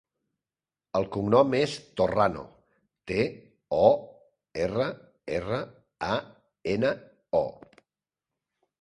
[0.99, 2.45] El cognom és Torrano:
[3.13, 3.27] te,
[3.83, 3.85] o,
[4.65, 4.89] erra,
[5.39, 5.63] erra,
[6.11, 6.21] a,
[6.77, 6.99] ena,
[7.45, 7.47] o.